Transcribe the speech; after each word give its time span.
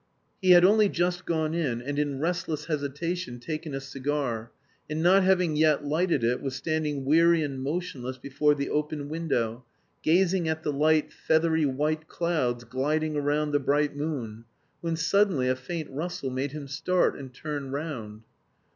He 0.41 0.49
had 0.49 0.65
only 0.65 0.89
just 0.89 1.27
gone 1.27 1.53
in, 1.53 1.79
and 1.79 1.99
in 1.99 2.19
restless 2.19 2.65
hesitation 2.65 3.39
taken 3.39 3.75
a 3.75 3.79
cigar, 3.79 4.51
and 4.89 5.03
not 5.03 5.21
having 5.21 5.55
yet 5.55 5.85
lighted 5.85 6.23
it, 6.23 6.41
was 6.41 6.55
standing 6.55 7.05
weary 7.05 7.43
and 7.43 7.61
motionless 7.61 8.17
before 8.17 8.55
the 8.55 8.67
open 8.71 9.09
window, 9.09 9.63
gazing 10.01 10.47
at 10.49 10.63
the 10.63 10.73
light 10.73 11.13
feathery 11.13 11.67
white 11.67 12.07
clouds 12.07 12.63
gliding 12.63 13.15
around 13.15 13.51
the 13.51 13.59
bright 13.59 13.95
moon, 13.95 14.45
when 14.79 14.95
suddenly 14.95 15.47
a 15.47 15.55
faint 15.55 15.87
rustle 15.91 16.31
made 16.31 16.51
him 16.51 16.67
start 16.67 17.15
and 17.15 17.35
turn 17.35 17.69
round. 17.69 18.23